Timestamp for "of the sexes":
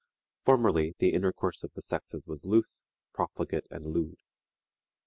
1.63-2.27